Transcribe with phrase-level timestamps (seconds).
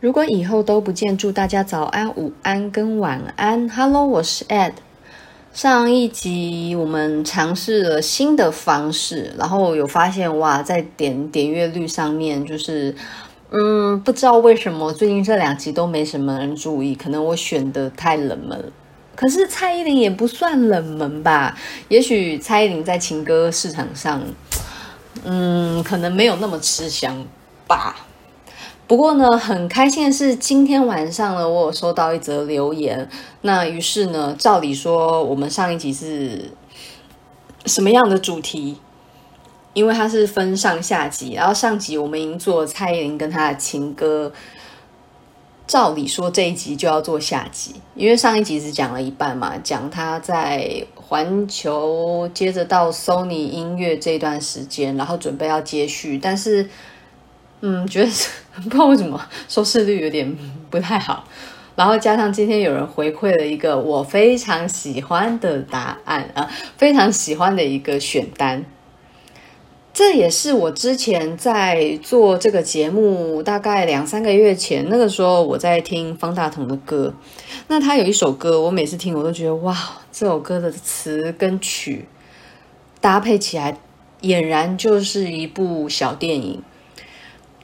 [0.00, 3.68] 如果以后都不见，祝大家早安、午安跟晚安。
[3.68, 4.74] Hello，我是 Ed。
[5.52, 12.94] 上一集我们尝试了新的方式，然后有发现哇，在点点阅率上面，就是
[13.50, 18.72] 嗯，不知道为什么最近这两集都没什么人注意，可能我选的太冷门。
[19.16, 21.58] 可是蔡依林也不算冷门吧？
[21.88, 24.22] 也许蔡依林在情歌市场上，
[25.24, 27.26] 嗯，可能没有那么吃香
[27.66, 27.96] 吧。
[28.88, 33.06] 不过呢，很开心的是，今天晚上呢，我有收到一则留言。
[33.42, 36.50] 那于是呢，照理说，我们上一集是
[37.66, 38.78] 什么样的主题？
[39.74, 44.32] 因为它是分上下集，然后上集我们已经做蔡依林跟她的情歌，
[45.66, 56.70] 照理说这一集就要做下集，因为上一集只讲了一半嘛，讲她在环球，接着到 Sony 音乐这段时间，然后准备要接续，但是。
[57.60, 58.10] 嗯，觉得
[58.62, 60.36] 不知道为什么收视率有点
[60.70, 61.24] 不太好，
[61.74, 68.64] 然后加上今天有人回馈了一个我非常喜欢的答案啊，非常喜欢的一个选单，
[69.92, 77.12] 这也是我之前在做这个节目大概两三个月前，那个时候我在听方大同的歌，
[77.66, 79.76] 那他有一首歌，我每次听我都觉得哇，
[80.12, 82.06] 这首歌的词跟曲
[83.00, 83.76] 搭配起来，
[84.20, 86.62] 俨然就是一部小电影。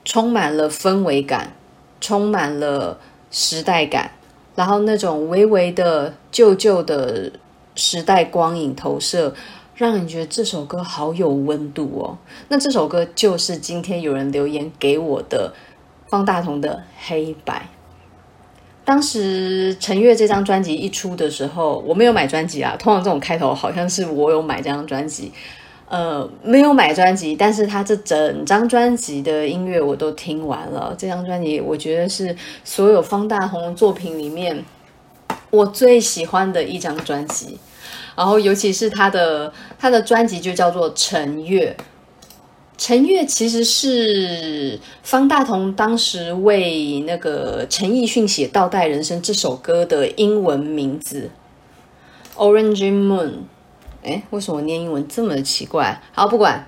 [0.05, 1.53] 充满了氛围感，
[2.01, 2.99] 充满了
[3.31, 4.11] 时代感，
[4.55, 7.33] 然后那种微微的旧旧的
[7.75, 9.35] 时代光影投射，
[9.75, 12.19] 让你觉得这首歌好有温度哦。
[12.49, 15.53] 那这首歌就是今天有人留言给我的
[16.09, 16.77] 方大同的
[17.09, 17.55] 《黑白》。
[18.85, 22.77] 当时陈月这张专辑一出的时候，我没有买专辑啊。
[22.79, 25.33] 通常这种开头好像是我有买这张专辑。
[25.95, 30.93] 呃，没有买专辑，但是他这整张专辑的音乐我都听完了。
[30.99, 34.65] 这张专辑我觉得是所有方大同作品里面
[35.51, 37.61] 我最喜欢的一张专辑。
[38.17, 41.77] 然后尤其是他的他的专辑就叫做《陈月》，
[42.77, 51.31] 陈月其实是方大同当时为那个陈奕迅写《倒带人生》这首歌的英文名字
[52.37, 53.31] ，Orange Moon。
[54.05, 56.01] 哎，为什么念英文这么奇怪？
[56.13, 56.67] 好，不管。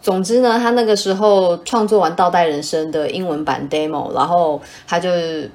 [0.00, 5.08] 总之呢，他那个时候创作完《倒带人生》的英文版 demo，然后他就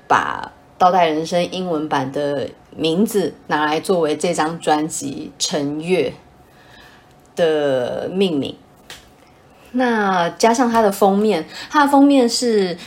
[0.07, 0.41] 把
[0.77, 6.13] 《倒带人生》英文版的名字拿来作为这张专辑《陈月》
[7.37, 8.55] 的命名。
[9.73, 12.77] 那加上他的封面，他的封面是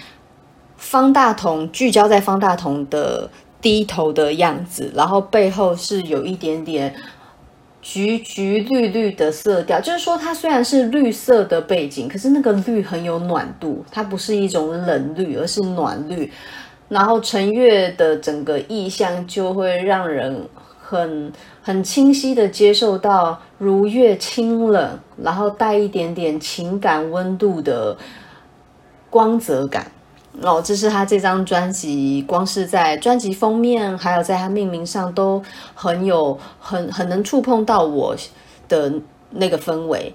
[0.79, 6.95] 方大同，聚焦在方大同的低头的样子，然后背后是有一点点。
[7.83, 16.31] 橘橘绿绿的色调，就是说它虽然是绿色的背景，可是那个绿很有暖度，它不是一种冷绿，而是暖绿。
[16.89, 20.47] 然后陈月的整个意象就会让人
[20.81, 21.33] 很
[21.63, 27.97] 很清晰的接受到如月清冷，然后带一点点情感温度的
[29.09, 29.91] 光泽感。
[30.43, 35.43] 哦，这是他这张专辑，光是在专辑封面，还有在他命名上，都
[35.75, 38.17] 很有很很能触碰到我
[38.69, 38.93] 的
[39.31, 40.15] 那个氛围。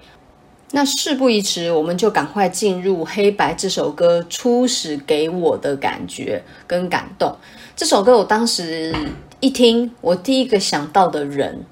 [0.71, 7.35] 那事不宜迟，我们就赶快进入《黑白》这首歌初始给我的感觉跟感动。
[7.75, 8.95] 这首歌我当时
[9.41, 11.63] 一听，我第一个想到的人，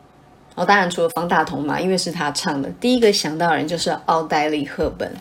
[0.56, 5.12] 哦，当然除了方大同嘛，因为是他唱的，第一个想到的人就是奥黛丽·赫本。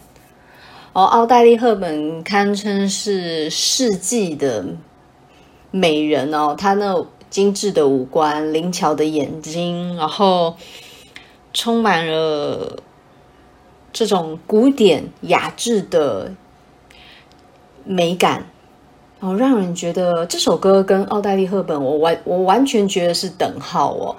[0.95, 4.63] 哦，奥黛丽·赫本堪称是世纪的
[5.71, 10.55] 美人哦，她那精致的五官、灵巧的眼睛，然后
[11.55, 12.77] 充满了
[13.91, 16.31] 这种古典雅致的
[17.85, 18.51] 美感，
[19.21, 24.17] 哦，让人觉得这首歌跟奥黛丽·赫本，我完我完全觉得是等号哦。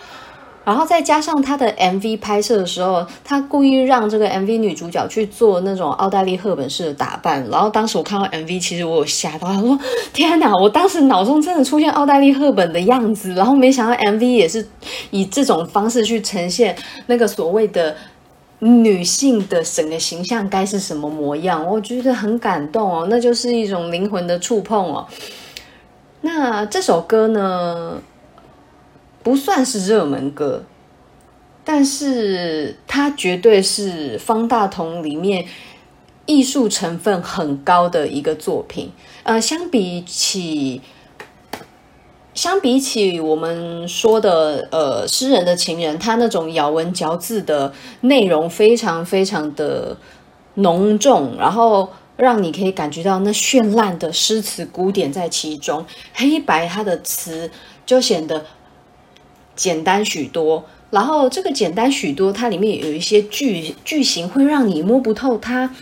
[0.65, 7.45] 然后再加上他的 MV 拍摄的时候，他故意让这个 MV 女主角去做那种奥黛丽·赫本式的打扮。
[7.49, 9.77] 然后当时我看到 MV，其实我有吓到，他说
[10.13, 13.33] ：“天哪！”我当时脑中真的出现奥黛丽·赫本的样子。
[13.33, 14.65] 然后没想到 MV 也是
[15.11, 16.75] 以这种方式去呈现
[17.07, 17.95] 那个所谓的
[18.59, 25.05] 女性的整个形象该是什么模样，我觉得很感动哦，那就是一种灵魂的触碰哦。
[26.21, 27.97] 那这首歌呢？
[29.23, 30.63] 不算是热门歌，
[31.63, 35.45] 但是它绝对是方大同里面
[36.25, 38.91] 艺术成分很高的一个作品。
[39.23, 40.81] 呃，相比起
[42.33, 49.95] 相比起我们说的呃诗人的情人，他那种咬文嚼字的内容非常非常的
[50.55, 51.87] 浓重，然后
[52.17, 57.49] 让你可以感觉到那绚烂的诗词古典在其中，黑白它的词
[57.85, 58.43] 就显得
[59.55, 60.65] 简单许多。
[60.91, 65.73] 然后这个简单许多，它里面有一些句句型会让你摸不透它，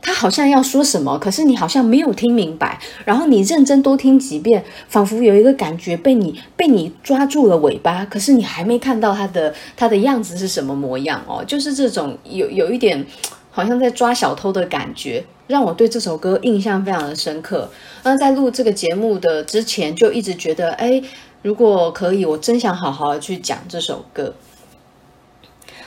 [0.00, 2.78] 它好像要说什么，可是你好像没有听明白。
[3.04, 13.04] 然后你认真多听几遍，仿佛有一个感觉被你被你抓住了尾巴，可是你还没看到它的它的样子是什么模样哦，就是这种有有一点
[13.50, 17.68] 好像在抓小偷的感觉，让我对这首歌印象非常的深刻。
[18.04, 21.02] 那在录这个节目的之前，就一直觉得哎。
[21.46, 24.34] 如果可以，我真想好好的去讲这首歌。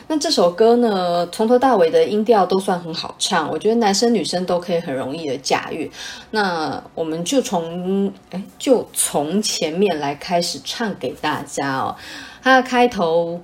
[0.07, 5.91] 那这首歌呢，从头到尾的音调都算很好唱，我觉得男生女生都可以很容易的驾驭。
[6.31, 11.93] 那我们就从哎，就从前面来开始唱给大家哦。
[12.41, 13.41] 它的开头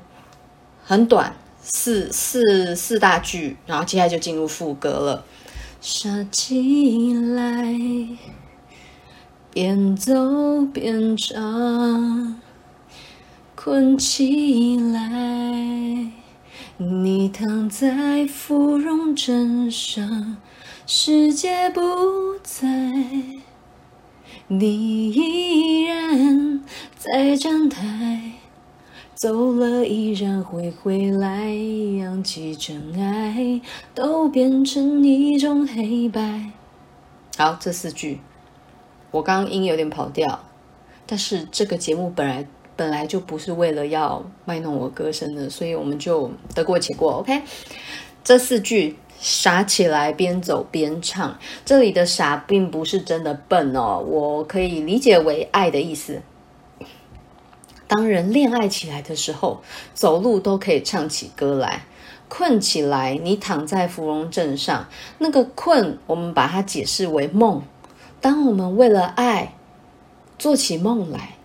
[0.85, 5.25] 很短，四四四大句，然后接下来就进入副歌了。
[5.81, 7.75] 杀起来。
[9.55, 12.35] 边走边唱，
[13.55, 16.11] 困起来。
[16.75, 20.35] 你躺在芙蓉镇上，
[20.85, 21.81] 世界不
[22.43, 22.67] 在，
[24.49, 26.61] 你依然
[26.97, 28.33] 在站台。
[29.13, 31.53] 走了依然会回来，
[31.97, 33.61] 扬起尘埃，
[33.93, 36.51] 都变成一种黑白。
[37.37, 38.19] 好，这四句。
[39.15, 40.43] 我刚刚音有点跑调，
[41.05, 42.45] 但是这个节目本来
[42.75, 47.13] 本来就不是为了要卖弄我歌声的，所以我们就得过且过。
[47.13, 47.41] OK，
[48.25, 56.21] 这四句傻起来边走边唱，这里的傻并不是真的笨哦，我可以理解为爱的意思。
[57.87, 59.61] 当人恋爱起来的时候，
[59.93, 61.85] 走路都可以唱起歌来。
[62.27, 64.87] 困起来，你躺在芙蓉镇上，
[65.19, 67.61] 那个困，我们把它解释为梦。
[68.25, 69.53] 当我们为了爱
[70.39, 71.35] 做起梦来，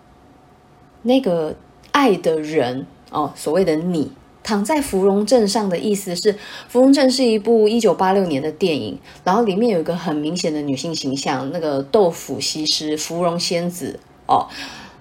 [1.03, 1.55] 那个
[1.91, 4.11] 爱的人哦，所谓的你
[4.41, 6.35] 躺在芙蓉镇上的意思是，
[6.67, 14.47] 芙蓉镇是一部一九八六年的电影，然后里面有一个很明显的女性形象，那个豆腐西施、芙蓉仙子哦。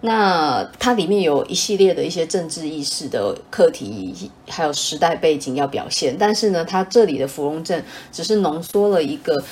[0.03, 7.83] 那它里面有一系列的一些政治意识的课题，还有时代背景要表现，但是呢，它这里的芙蓉镇
[8.13, 9.43] 只是浓缩了一个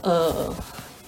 [0.00, 0.50] 呃。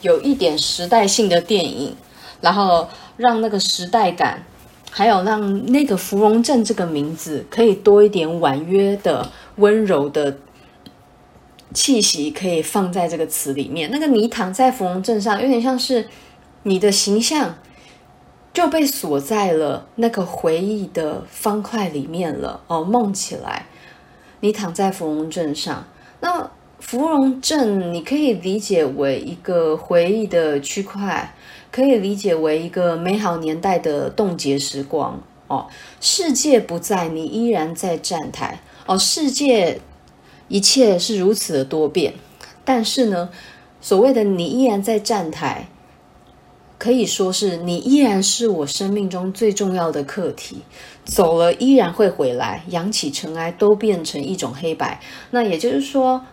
[0.02, 1.96] 有一点时代性的电影，
[2.40, 4.44] 然后让那个时代感，
[4.90, 10.37] 还有让那个芙蓉镇这个名字可以多一点婉约的、温柔的
[11.72, 13.90] 气息，可以放在这个词里面。
[13.90, 16.06] 那个你躺在芙蓉镇上，有点像是
[16.64, 17.56] 你的形象
[18.52, 22.60] 就被锁在了那个回忆的方块里面了。
[22.66, 23.66] 哦，梦起来，
[24.40, 25.87] 你躺在芙蓉镇上，
[26.20, 26.50] 那。
[26.78, 31.34] 芙蓉镇，你可以理解为一个回忆的区块，
[31.73, 35.67] 可以理解为一个美好年代的冻结时光哦。
[36.00, 38.96] 世界不在，你依然在站台哦。
[38.96, 39.81] 世界
[40.49, 42.14] 一切是如此的多变，
[42.64, 43.31] 但是呢，
[43.81, 45.69] 所谓的你依然在站台，
[46.78, 50.58] 可以说是你依然是我生命中最重要的课题。
[51.05, 55.00] 走了依然会回来，扬起尘埃都变成一种黑白。
[55.31, 56.25] 那也就是说。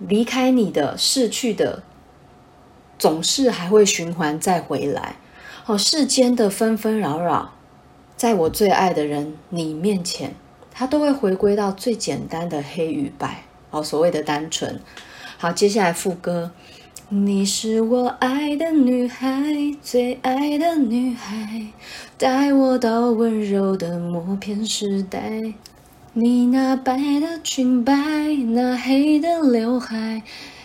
[0.00, 1.82] 离开你的、逝去的，
[2.98, 5.16] 总是还会循环再回来。
[5.66, 7.52] 哦，世间的纷纷扰扰，
[8.16, 10.34] 在我最爱的人你面前，
[10.72, 13.44] 他都会回归到最简单的黑与白。
[13.70, 14.80] 哦，所谓的单纯。
[15.36, 16.50] 好，接下来副歌：
[17.08, 19.30] 你是我爱的女孩，
[19.82, 21.66] 最爱的女孩，
[22.18, 25.54] 带我到温柔的默片时代。
[26.12, 27.94] 你那白的裙摆，
[28.48, 30.24] 那黑的刘海，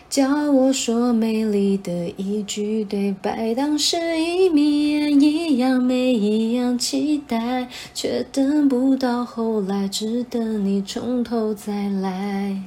[0.10, 3.54] 教我说美丽的一句对白。
[3.54, 12.64] 当时一眯眼一样美，一样期待，却等不到后来，只等你从头再来。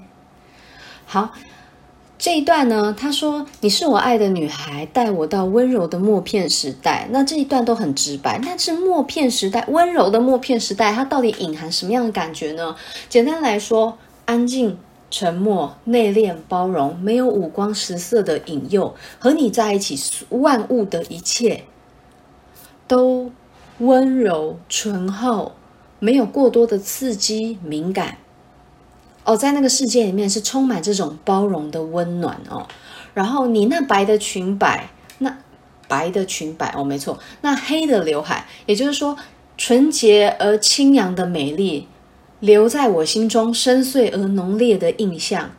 [1.05, 1.33] 好。
[2.19, 8.41] 这一段呢，他说：“你是我爱的女孩，带我到温柔的默片时代。”那这一段都很直白。
[8.45, 12.75] 但是默片时代，温柔的默片时代，它到底隐含什么样的感觉呢？
[13.09, 14.77] 简单来说，安静、
[15.13, 19.97] 沉默、内敛、包容，没有五光十色的引诱，和你在一起，
[20.31, 21.63] 万物的一切
[22.89, 23.31] 都
[23.79, 25.53] 温柔、醇厚，
[26.01, 28.19] 没有过多的刺激、敏感。
[29.29, 32.67] 哦，在那个世界里面是充满这种包容的温暖哦。
[33.13, 35.37] 然后你那白的裙摆，那
[35.87, 39.19] 白的裙摆哦，没错，那黑的刘海，也就是说
[39.59, 41.87] 纯洁而清扬的美丽，
[42.41, 45.51] 留在我心中深邃而浓烈的印象。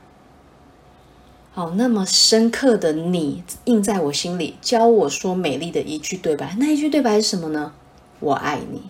[1.54, 6.56] 哦，那么深刻的你印在我心里，教我说美丽的一句对白。
[6.58, 7.74] 那一句对白是什么呢？
[8.20, 8.82] 我爱你。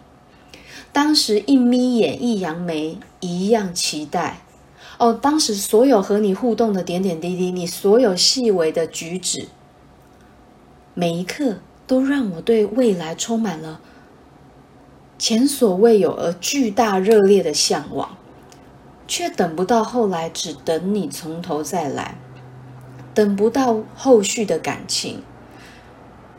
[0.93, 4.39] 当时一眯眼，一扬眉，一样期待。
[4.99, 9.47] 哦，当时所有和你互动的点点滴滴，你所有细微的举止，
[10.93, 13.79] 每一刻都让我对未来充满了
[15.17, 18.17] 前所未有而巨大热烈的向往，
[19.07, 22.15] 却等不到后来，只等你从头再来，
[23.13, 25.23] 等不到后续的感情，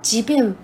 [0.03, 0.55] 即便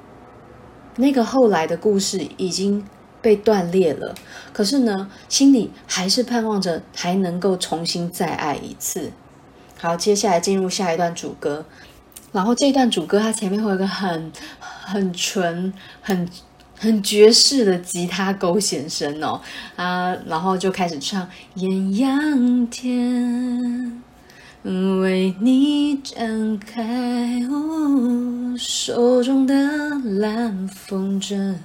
[0.97, 2.87] 那个后来的故事已经。
[3.27, 4.15] 被断裂了，
[4.53, 9.11] 可是呢，心里还是盼望着还能够重新再爱一次。
[9.77, 11.65] 好，接下来进入下一段主歌，
[12.31, 14.31] 然后这一段主歌它前面会有一个很
[14.61, 16.29] 很纯、很
[16.79, 19.41] 很爵士的吉他勾弦声哦
[19.75, 24.05] 啊，然后就开始唱艳阳天
[24.63, 29.53] 为你展开，哦，手中的
[30.21, 31.57] 蓝风筝。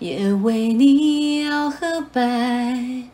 [0.00, 3.04] 也为你摇和摆，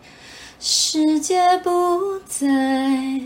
[0.61, 3.23] 世界不在，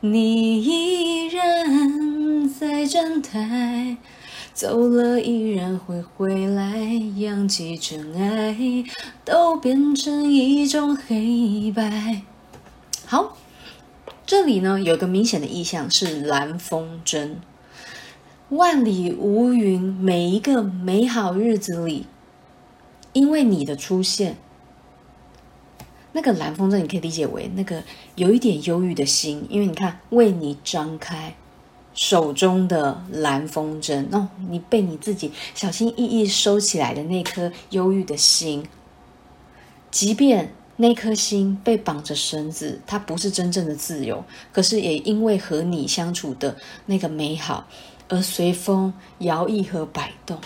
[0.00, 3.98] 你依然在站台，
[4.54, 6.78] 走了依然会回来，
[7.18, 8.56] 扬起尘埃，
[9.26, 12.22] 都变成一种黑白。
[13.04, 13.36] 好，
[14.24, 17.32] 这里呢有个明显的意象是蓝风筝，
[18.48, 22.06] 万里无云，每一个美好日子里。
[23.12, 24.36] 因为你的出现，
[26.12, 27.82] 那个蓝风筝你可以理解为那个
[28.14, 31.34] 有一点忧郁的心，因为你看，为你张开
[31.92, 38.64] 手中的蓝风筝，哦，你被你自己小心翼翼收起来的那颗忧郁的心，
[39.90, 47.66] 即便那颗心被绑着绳子，它不是真正的自由，可是也因为和你相处的那个美好，
[48.08, 50.38] 而随风摇曳和摆动。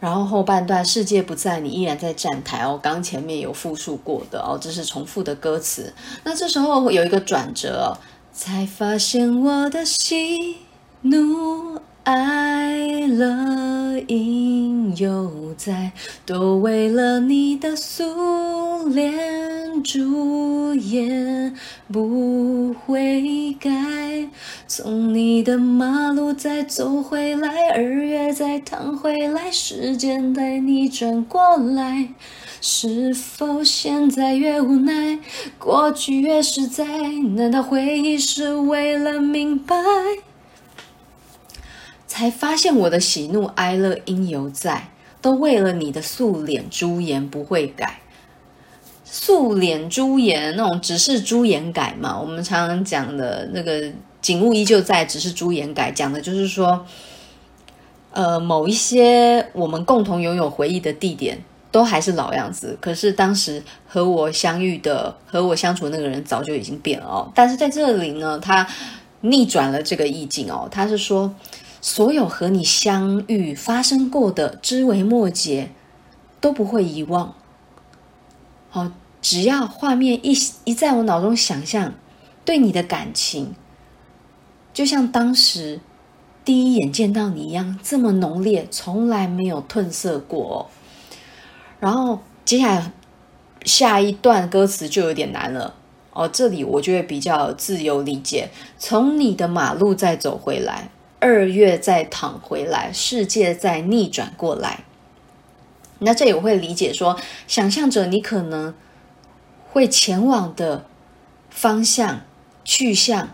[0.00, 2.80] 然后后半段，世界不在，你依然在站台哦。
[2.82, 5.92] 刚前面有复述过的哦，这是重复的歌词。
[6.24, 7.98] 那这时候有一个转折，
[8.32, 10.56] 才发现我的喜
[11.02, 11.78] 怒
[12.12, 15.92] 哀乐应犹在，
[16.26, 21.54] 都为了你的素脸主演
[21.92, 23.70] 不悔改。
[24.66, 32.08] 从你的马路再走回来，二月再躺回来，时间带你转过来，
[32.60, 35.20] 是否现在越无奈，
[35.60, 36.84] 过去越实在？
[37.36, 39.76] 难道回忆是为了明白？
[42.20, 44.90] 才发现我的喜怒哀乐应犹在，
[45.22, 48.00] 都为了你的素脸朱颜不会改。
[49.06, 52.20] 素脸朱颜那种只是朱颜改嘛？
[52.20, 53.90] 我们常常讲的那个。
[54.20, 55.90] 景物依旧在，只是朱颜改。
[55.90, 56.84] 讲的就是说，
[58.12, 62.76] 呃，某一些我们共同拥有回忆的地点，都还是老样子。
[62.82, 67.32] 可是当时和我相遇的、和我相处的那个人，早就已经变了哦。
[67.34, 68.66] 但是在这里呢，他
[69.22, 70.68] 逆转了这个意境哦。
[70.70, 71.34] 他是说，
[71.80, 75.70] 所有和你相遇发生过的枝微末节，
[76.40, 77.34] 都不会遗忘。
[78.68, 80.32] 好、哦，只要画面一
[80.64, 81.94] 一在我脑中想象，
[82.44, 83.54] 对你的感情。
[84.72, 85.80] 就像当时
[86.44, 90.56] 第一眼见到你一样，这么浓烈，从来没有褪色过哦。
[91.80, 92.92] 然后接下来
[93.64, 95.74] 下一段歌词就有点难了
[96.12, 98.50] 哦，这里我就会比较自由理解。
[98.78, 100.90] 从你的马路再走回来，
[101.20, 104.84] 二月再躺回来，世界再逆转过来。
[105.98, 108.74] 那这也会理解说，想象着你可能
[109.70, 110.86] 会前往的
[111.50, 112.22] 方向
[112.64, 113.28] 去向。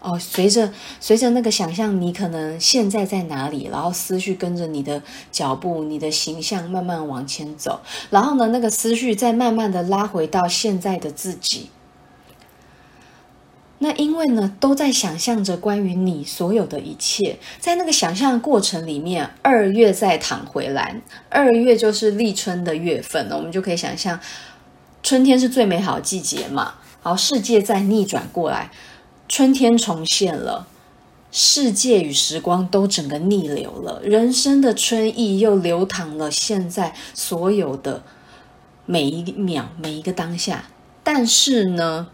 [0.00, 3.68] 哦，随着随着那个想象，你可能现在在哪里？
[3.72, 7.80] 然后思绪跟着你的脚步，你的形象慢慢往前走。
[8.10, 11.70] 然后呢，那个思绪再慢慢的拉回到现在的自己。
[13.78, 24.18] 那因为呢，都在想象着关于你所有的一切，在那个想象的过程里面，二月再躺回来，二月就是立春的月份了，我们就可以想象，
[25.02, 26.74] 春天是最美好的季节嘛。
[27.02, 28.70] 然后世界在逆转过来。
[29.28, 30.66] 春天重现了，
[31.30, 36.30] 世界与时光都整个逆流了，人生的春意又流淌了。
[36.30, 38.02] 现在所有的
[38.86, 40.64] 每一秒、每一个当下，
[41.02, 42.08] 但是呢，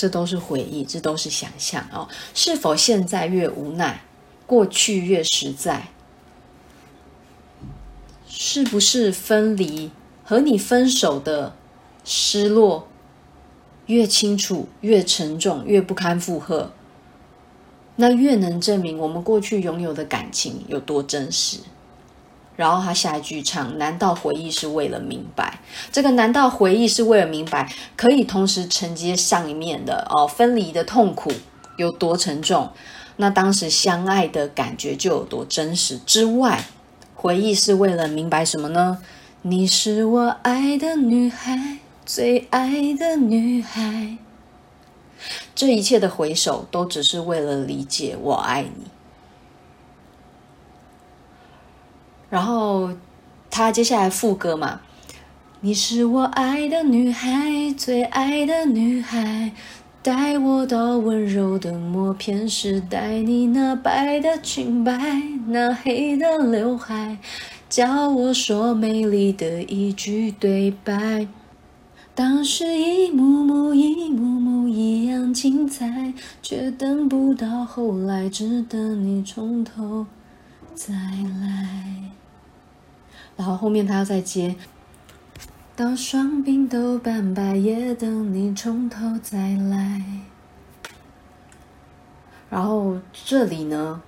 [0.00, 2.08] 这都是回忆，这都是想象哦。
[2.32, 4.00] 是否现在越无奈，
[4.46, 5.88] 过去越实在？
[8.26, 9.90] 是不是分离
[10.24, 11.54] 和你分手的
[12.02, 12.88] 失落？
[13.84, 16.72] 越清楚、越沉重、越不堪负荷，
[17.96, 21.58] 那越能证明我们过去拥有的感情有多真实。
[22.60, 25.60] 然后他下一句唱：“难道回忆是为了明白？
[25.90, 27.72] 这个难道回忆是为了明白？
[27.96, 31.32] 可以同时承接上一面的哦，分离的痛苦
[31.78, 32.68] 有多沉重？
[33.16, 35.96] 那当时相爱的感觉就有多真实？
[36.04, 36.66] 之外，
[37.14, 38.98] 回忆是为了明白什么呢？
[39.40, 44.18] 你是我爱的女孩，最爱的女孩。
[45.54, 48.84] 这一切的回首，都只是为了理解我爱你。”
[52.30, 52.90] 然后
[53.50, 54.80] 他接下来副歌嘛，
[55.60, 59.52] 你是我爱的女孩，最爱的女孩，
[60.02, 64.96] 带我到温柔的默片时代，你那白的裙摆，
[65.48, 67.18] 那黑的刘海，
[67.68, 71.26] 教我说美丽的一句对白。
[72.14, 80.06] 当时一幕幕一幕幕一样精彩，却等不到后来，只等你从头
[80.74, 82.10] 再来。
[83.40, 84.54] 然后后面他要再接，
[85.74, 90.02] 到双鬓都斑白，也等你从头再来。
[92.50, 94.02] 然后这里呢，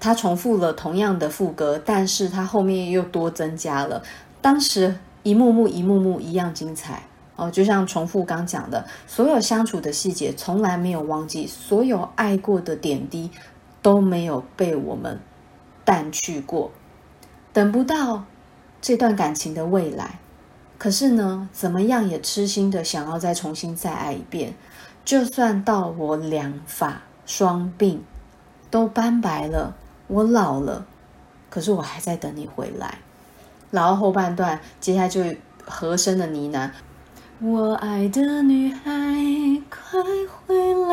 [0.00, 4.02] 他重复了同样的副歌，但是他后面又多增加了。
[4.40, 7.02] 当时一幕幕一幕幕一样精彩
[7.36, 13.30] 哦，就像重复刚讲的，所有相处的细节从来没有忘记，所有爱过的点滴
[13.82, 15.20] 都没有被我们
[15.84, 16.70] 淡去过，
[17.52, 18.24] 等不到。
[18.80, 20.18] 这段感情的未来，
[20.78, 24.54] 可是呢，怎么样也痴心的想要再重新再爱一遍，
[25.04, 27.98] 就算到我两发双鬓
[28.70, 29.74] 都斑白了，
[30.06, 30.86] 我老了，
[31.50, 32.98] 可是我还在等你回来。
[33.70, 35.22] 然后后半段接下来就
[35.64, 36.70] 和声的呢喃：
[37.38, 38.82] 我爱的女孩，
[39.68, 40.90] 快回来！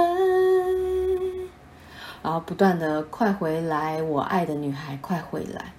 [2.22, 5.74] 然后不断的快回来，我爱的女孩，快回来。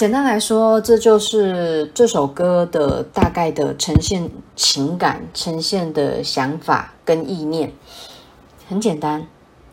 [0.00, 7.70] 简单来说，这就是这首歌的大概的呈现情感、呈现的想法跟意念。
[8.66, 9.26] 很简单，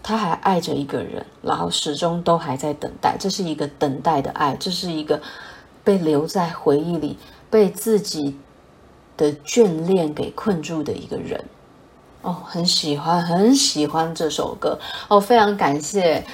[0.03, 3.15] 他还爱着一个人，然后始终都还在等待。
[3.17, 5.21] 这是一个等待的爱，这是一个
[5.85, 7.17] 被留在回忆里、
[7.49, 8.37] 被自己
[9.15, 11.41] 的眷恋给困住的一个人。
[12.21, 14.77] 哦，很喜欢，很喜欢这首歌。
[15.07, 16.25] 哦，非常感谢。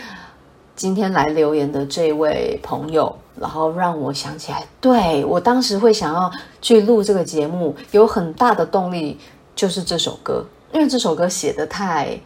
[0.75, 9.19] 今天来留言的这位朋友，然后让我想起来，对，我当时会想要去录这个节目，有很大的动力
[9.55, 12.19] 就是这首歌，因为这首歌写得太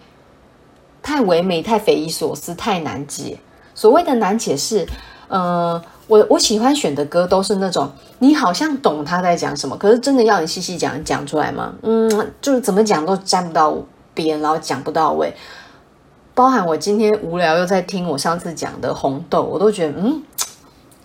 [1.01, 3.37] 太唯美、太匪夷所思、太难解。
[3.73, 4.87] 所谓的难解是，
[5.27, 7.89] 呃，我我喜欢选的歌都是那种
[8.19, 11.73] 你好像懂他在讲什么，可是真的要你细细讲讲出来吗？
[11.83, 12.09] 嗯，
[12.41, 13.77] 就是怎么讲都沾不到
[14.13, 15.33] 边，然后讲不到位。
[16.33, 20.21] 包含我今天无聊又在听我上次讲的红豆，我都觉得嗯，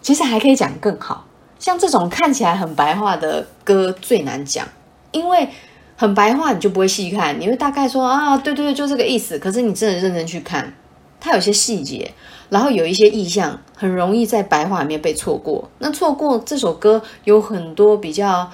[0.03, 1.25] 其实还可以讲更好。
[1.59, 4.67] 像这种看起来很白话的歌最难讲，
[5.13, 5.49] 因为
[5.97, 9.39] 很白话你就不会细看，你会大概说啊，对对对，就这个意思。
[9.39, 10.75] 可是你真的认真去看，
[11.19, 12.13] 它有些细节，
[12.51, 15.71] 然后有一些意象，很容易在白话里面被错过。
[15.79, 18.51] 那错过这首歌有很多比较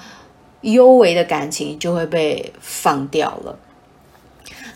[0.61, 3.57] 幽微的感情就会被放掉了。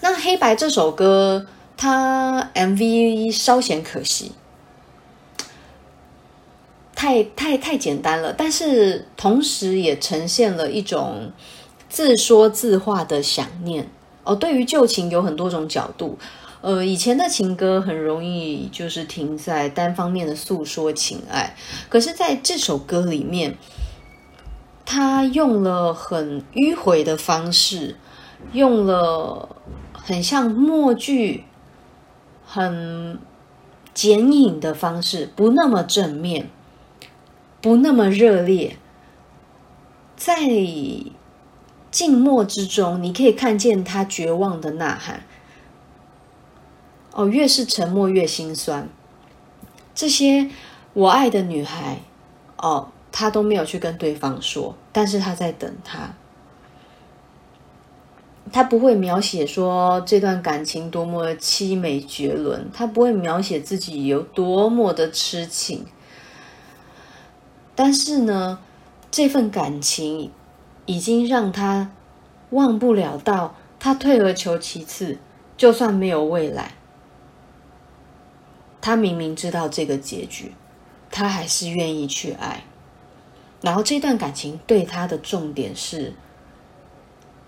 [0.02, 1.46] 那黑白这首歌。
[1.76, 4.32] 他 MV 稍显可惜，
[7.04, 11.34] 太太太简单了，但是同时也呈现了一种
[11.90, 13.90] 自说自话的想念
[14.24, 14.34] 哦。
[14.34, 16.18] 对于旧情有很多种角度，
[16.62, 21.58] 呃，以前的情歌很容易就是停在单方面的诉说情爱，
[21.90, 23.58] 可是在这首歌里面，
[24.86, 27.98] 他用了很迂回的方式，
[28.54, 29.50] 用了
[29.92, 31.44] 很像默剧。
[32.46, 33.18] 很
[33.96, 36.50] 剪影的方式，不那么正面，
[37.64, 38.76] 不那么热烈，
[40.18, 40.36] 在
[41.90, 45.24] 静默之中，你可以看见他绝望的呐喊。
[47.14, 48.90] 哦，越是沉默越心酸。
[49.96, 50.50] 这些
[50.92, 52.02] 我爱的女孩，
[52.58, 56.14] 哦，他都没有去跟对方说，但是他在等他。
[58.52, 65.86] 他不会描写说这段感情多么凄美绝伦，他不会描写自己有多么的痴情。
[67.76, 68.60] 但是呢，
[69.10, 70.32] 这份感情
[70.86, 71.92] 已经让他
[72.52, 75.18] 忘不了，到他退而求其次，
[75.58, 76.74] 就算没有未来，
[78.82, 80.54] 他明明知道这个结局，
[81.10, 82.64] 他还是愿意去爱。
[83.62, 86.14] 然后这段感情对他的重点是。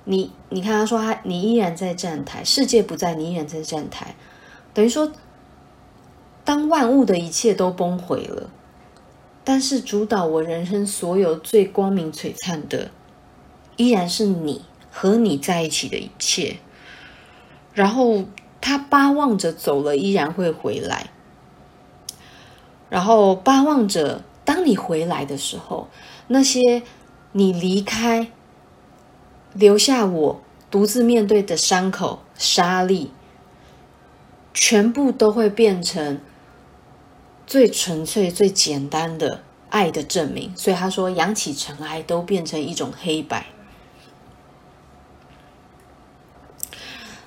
[0.07, 4.15] 你你看他说他你依然在站台，世界不在，你依然在站台，
[4.71, 5.11] 等于说，
[6.43, 8.51] 当万物的一切都崩毁了，
[9.45, 12.91] 但是主导我人生所有最光明璀璨的，
[13.77, 16.58] 依然是你和你在一起的一切。
[17.73, 18.25] 然后
[18.60, 21.12] 他巴望着走了，依然会回来。
[22.89, 25.88] 然后巴望着，当你回来的时候，
[26.27, 26.84] 那些
[27.31, 28.31] 你离开。
[29.53, 33.08] 留下我独自面对的伤口、沙砾，
[34.53, 36.19] 全部都会变成
[37.45, 40.51] 最纯粹、最简单的爱的证明。
[40.55, 43.45] 所以他说，扬起尘埃都变成一种黑白。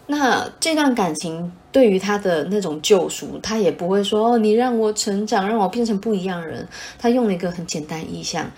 [0.07, 6.66] 那这段感情对于他的那种救赎，他也不会说：“哦，你让我成长，让我变成不一样人。”
[6.98, 8.50] 他用了一个很简单意象：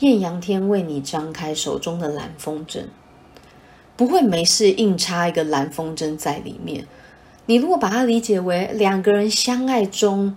[0.00, 2.86] 艳阳天为你张开手中的蓝风筝。
[3.96, 6.86] 不会没事硬插一个蓝风筝在里面。
[7.46, 10.36] 你如果把它理解为两个人相爱中，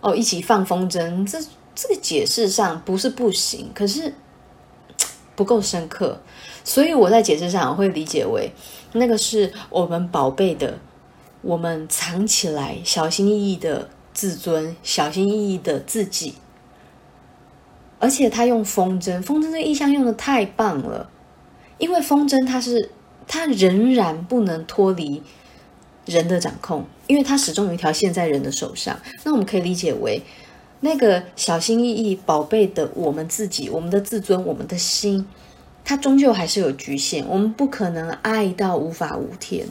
[0.00, 1.38] 哦，一起放风筝，这
[1.74, 4.14] 这个解释上不是不行，可是
[5.34, 6.20] 不够深刻。
[6.64, 8.52] 所以我在解释上我会理解为，
[8.92, 10.78] 那个是我们宝贝的，
[11.42, 16.34] 我们藏起来小心翼翼的自尊，小心翼翼的自己。
[17.98, 21.10] 而且他用风筝，风筝这个意象用的太棒了，
[21.78, 22.90] 因为风筝它是。
[23.30, 25.22] 它仍然不能脱离
[26.08, 28.98] 人的掌控，因为它始终有一条线在人的手上。
[29.24, 30.22] 那我们可以理解为，
[30.80, 35.26] 那个小心翼翼、宝贝的我们自己、我们的自尊、我们的心，
[35.84, 37.26] 它终究还是有局限。
[37.28, 39.66] 我们不可能爱到无法无天。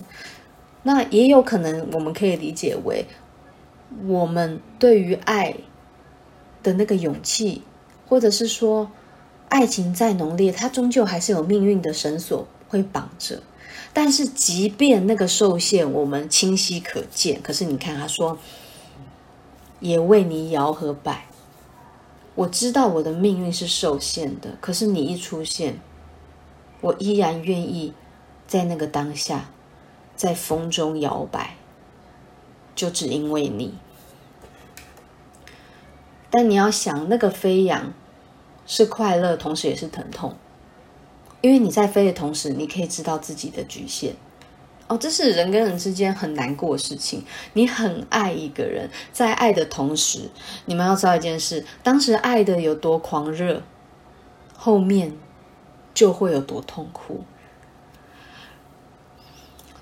[0.83, 3.05] 那也有可能，我们可以理解为，
[4.05, 5.55] 我们对于爱
[6.61, 7.63] 的那个勇气，
[8.07, 8.91] 或者是说，
[9.49, 12.47] 爱情再浓烈，它终究还是有命运的绳索。
[12.69, 13.41] 会绑着，
[13.93, 17.41] 但是即便那个受限，我们清晰可见。
[17.41, 18.37] 可是你看，他说，
[19.79, 21.25] 也为你摇和摆。
[22.35, 25.79] 我知道我的命运是受限的，可是你一出现，
[26.81, 27.93] 我依然愿意
[28.45, 29.49] 在那个当下，
[30.15, 31.55] 在风中摇摆，
[32.75, 33.73] 就只因为你。
[36.29, 37.93] 但你要想，那个飞扬
[38.67, 40.37] 是快乐，同时也是疼痛。
[41.41, 44.15] 因为你在飞的同时，你可以知道自己的局限。
[44.87, 47.23] 哦，这是人跟人之间很难过的事情。
[47.51, 50.29] 你很爱一个人，在爱的同时，
[50.65, 53.61] 你们要知道一件事：当时爱的有多狂热，
[54.55, 55.11] 后面
[55.93, 57.25] 就会有多痛苦。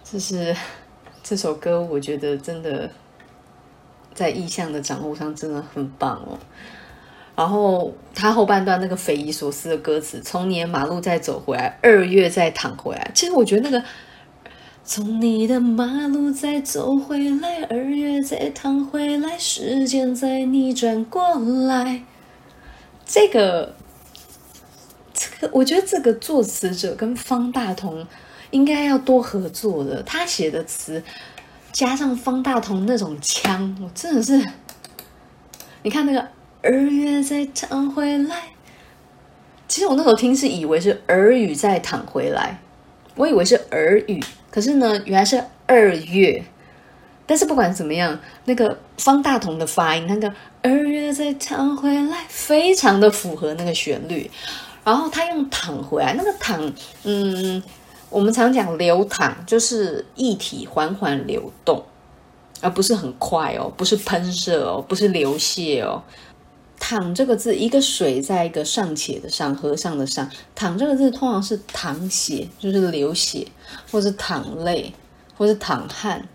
[0.04, 0.56] 这是
[1.22, 2.90] 这首歌，我觉得真的
[4.14, 6.40] 在意象的掌握上真的很棒哦。
[7.36, 13.12] 然后他后半段那个匪夷所思的歌词，从你的马路再走回来，二月再躺回来。
[13.14, 13.86] 其实我觉得那个
[14.86, 22.04] 从你的马路再走回来，二月再躺回来，时间在逆转过来。
[23.06, 23.76] 这个
[25.14, 28.08] 这个，我觉得这个作词者跟方大同
[28.52, 30.02] 应该要多合作的。
[30.04, 31.04] 他写的词
[31.74, 34.42] 加上方大同那种腔，我真的是，
[35.84, 36.26] 你看那个。
[36.66, 38.36] 二月再躺回来，
[39.68, 42.60] 其实我那时候听是以为是耳语再躺回来，
[43.14, 46.44] 我以为是耳语，可是呢，原来是二月。
[47.28, 50.32] 但是不管怎么样，那个方大同的发音，那个
[50.64, 54.30] 二月再躺回来，非常的符合那个旋律。
[54.84, 56.72] 然后他用躺回来，那个躺，
[57.04, 57.62] 嗯，
[58.10, 61.84] 我们常讲流淌，就是液体缓缓流动，
[62.62, 66.04] 而不是很快哦，不是喷射哦，不是流泻哦。
[66.88, 70.30] 淌这个字，一个水在一个尚且的尚，和尚的尚。
[70.54, 73.48] 淌这个字通常是淌血，就是流血，
[73.90, 74.94] 或是淌泪，
[75.36, 76.30] 或是淌汗。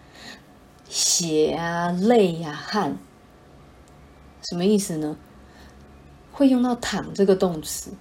[0.88, 2.98] 血啊，泪呀、啊，汗，
[4.42, 5.16] 什么意思呢？
[6.32, 7.92] 会用到淌这个动词，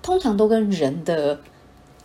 [0.00, 1.40] 通常都跟人的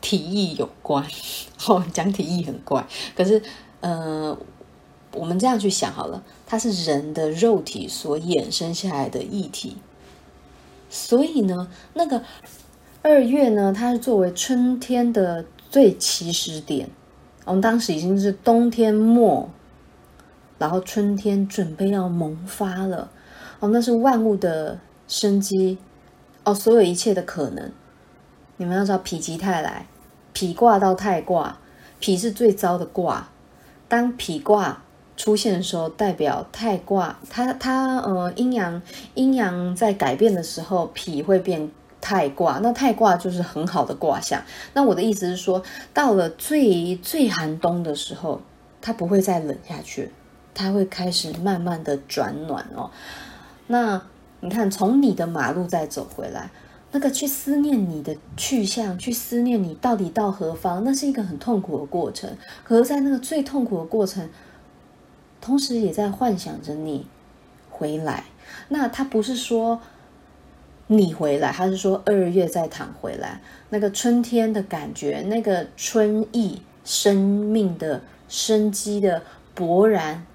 [0.02, 1.06] 体液有关。
[1.68, 3.40] 哦，讲体液很怪，可是，
[3.82, 4.36] 呃。
[5.14, 9.76] 我们这样去想好了，它是人的肉体所衍生下来的液体，
[10.92, 12.22] 所以呢，那个
[13.02, 16.90] 二月呢，它是作为春天的最起始点。
[17.46, 19.50] 我们当时已经是冬天末，
[20.60, 23.10] 然后春天准备要萌发了。
[23.62, 25.78] 哦，那是万物的生机，
[26.44, 27.72] 哦，所有一切的可能。
[28.58, 29.88] 你们要知道，否极泰来，
[30.34, 31.58] 否卦到泰卦，
[32.00, 33.30] 否是最糟的卦。
[33.88, 34.84] 当否卦
[35.22, 38.82] 出现的时候，代表太卦，它它呃阴阳
[39.14, 41.70] 阴阳在改变的时候，脾会变
[42.02, 44.42] 太卦，那太卦就是很好的卦象。
[44.74, 45.62] 那我的意思是说，
[45.94, 48.42] 到了最最寒冬的时候，
[48.82, 50.12] 它不会再冷下去，
[50.56, 52.90] 它会开始慢慢的转暖哦。
[53.68, 54.02] 那
[54.40, 56.50] 你看，从你的马路再走回来，
[56.92, 62.28] 那个去思念你的去向，去思念你到底到何方，那是一个很痛苦的过程。
[62.64, 64.28] 可是，在那个最痛苦的过程，
[65.42, 67.08] 同时也在幻想着你
[67.70, 68.26] 回来。
[68.70, 69.82] 那他不是说。
[70.88, 79.24] 你回来，他是说二月再躺回来，那个春天的感觉，那个春意，生命的生机的
[79.56, 80.26] 勃然，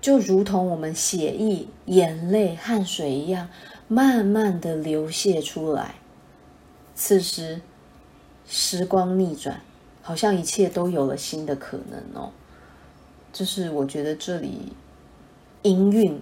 [0.00, 3.50] 就如同我们血液、眼泪、汗水一样，
[3.86, 5.96] 慢慢的流泻出来。
[6.94, 7.60] 此时，
[8.48, 9.60] 时光逆转，
[10.00, 12.32] 好像一切都有了新的可能哦。
[13.36, 14.72] 就是我觉得这里
[15.62, 16.20] 音韵。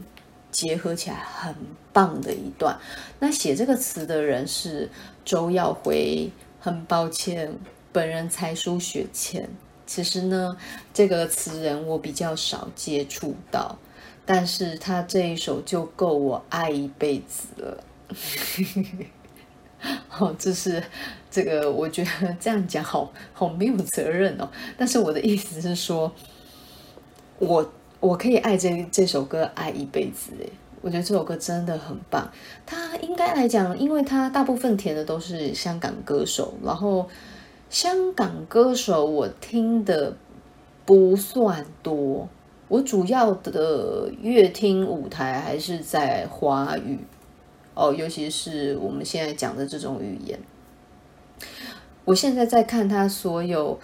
[0.55, 1.53] 结合起来很
[1.92, 2.79] 棒的一段。
[3.18, 4.88] 那写这个词的人是
[5.24, 7.53] 周耀辉，很抱歉，
[7.90, 9.50] 本人才疏学浅。
[9.85, 10.57] 其实呢，
[10.92, 13.77] 这个词人我比较少接触到，
[14.24, 17.85] 但是他这一首就够我爱一辈子了。
[20.07, 20.81] 好， 这是
[21.29, 24.48] 这个，我觉得这样讲好好没有责任哦。
[24.79, 26.12] 但是我的意思是说，
[27.45, 27.71] 我。
[28.01, 30.53] 我可以爱这这首歌爱一辈子诶，
[30.83, 32.31] 我觉得这首歌真的很棒。
[32.67, 37.09] 它应该来讲，因为它大部分填的都是香港歌手，然后
[37.71, 40.15] 香港歌手我听的
[40.85, 42.29] 不算多，
[42.69, 46.99] 我主要的乐听舞台还是在华语
[47.73, 50.39] 哦，尤其是我们现在讲的这种语言。
[52.05, 53.81] 我现在在看他所有。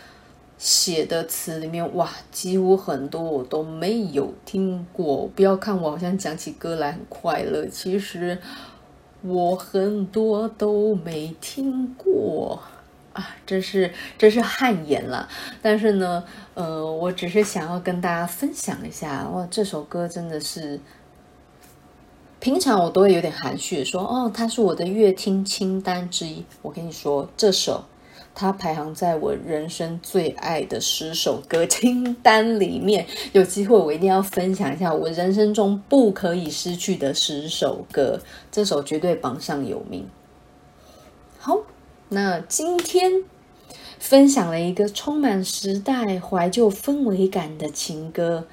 [0.61, 5.27] 写的词里面，哇，几乎很多我都没有听过。
[5.35, 8.37] 不要看我好像讲起歌来很快乐，其实
[9.23, 12.61] 我很多都没听过
[13.15, 15.27] 啊，这是这是汗颜了。
[15.63, 20.79] 但是呢，呃，我只是想要跟大家分享一下，哇，这首歌真的是，
[22.39, 26.45] 平常我都会有点含蓄说，哦，它是我的乐听清单之一。
[26.61, 27.83] 我跟你说，这首。
[28.35, 40.09] 它排行在我人生最爱的十首歌清单里面，有机会我一定要分享一下我人生中不可以失去的十首歌，这首绝对榜上有名。
[41.39, 41.59] 好，
[42.09, 43.25] 那今天
[43.99, 48.47] 分享了一个充满时代怀旧氛围感的情歌，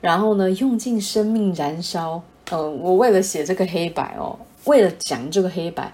[0.00, 2.22] 然后呢，用尽生命燃烧。
[2.50, 5.92] 嗯、呃，我为了写这个黑白哦，为了讲这个黑白。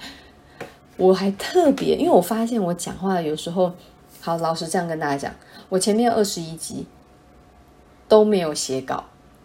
[0.96, 3.72] 我还特别，因为我发现我讲话有时候，
[4.20, 5.34] 好，老实这样跟大家讲，
[5.68, 6.86] 我前面二十一集
[8.08, 9.04] 都没有写稿，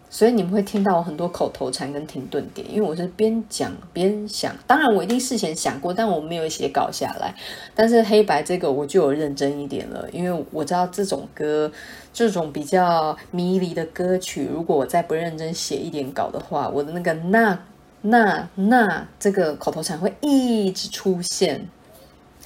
[0.09, 4.55] 所以你们会听到我很多口头禅跟停顿点，因为我是边讲边想。
[4.65, 7.35] 当然，我一定事前想过，但我没有写稿下来。
[7.75, 11.69] 但是黑白这个我就有认真一点了，因为我知道这种歌，
[12.13, 17.59] 这种比较迷离的歌曲，如果我再不认真写一点稿的话，我的那个那。
[18.01, 21.67] 那那这个口头禅会一直出现。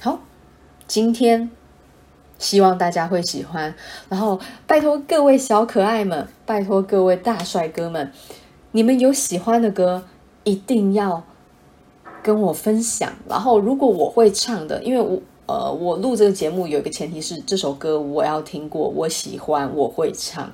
[0.00, 0.20] 好，
[0.86, 1.50] 今天
[2.38, 3.74] 希望大家会喜欢。
[4.10, 8.12] 然后拜托各位小可爱们，拜托各位大帅哥们，
[8.72, 10.04] 你们有喜欢的歌
[10.44, 11.24] 一定要
[12.22, 13.10] 跟我分享。
[13.26, 20.52] 然后如果我会唱的，因为我呃我录这个节目有一个前提是这首歌我要听过，我喜欢，我会唱，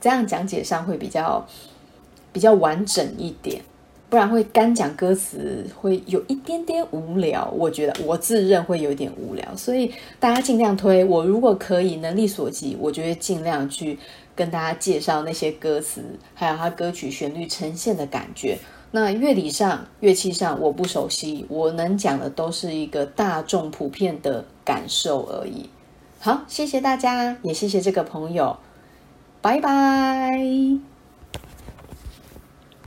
[0.00, 1.46] 这样讲解上会比较
[2.32, 3.62] 比较完整一点。
[4.12, 7.50] 不然会干讲歌词，会有一点点无聊。
[7.56, 11.02] 我觉得我自认会有点无聊，所以大家尽量推。
[11.02, 13.98] 我如果可以，能力所及，我就会尽量去
[14.36, 16.02] 跟大家介绍那些歌词，
[16.34, 18.58] 还有它歌曲旋律呈现的感觉。
[18.90, 25.70] 那乐理上、乐器上我不熟悉，我能讲的都是一个大众普遍的感受而已。
[26.20, 28.58] 好，谢谢大家，也谢谢这个朋友，
[29.40, 30.91] 拜拜。